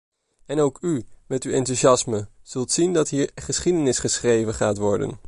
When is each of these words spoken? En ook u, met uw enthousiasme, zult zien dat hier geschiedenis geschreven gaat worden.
En 0.45 0.59
ook 0.59 0.77
u, 0.81 1.05
met 1.27 1.43
uw 1.43 1.51
enthousiasme, 1.51 2.27
zult 2.41 2.71
zien 2.71 2.93
dat 2.93 3.09
hier 3.09 3.31
geschiedenis 3.35 3.99
geschreven 3.99 4.53
gaat 4.53 4.77
worden. 4.77 5.19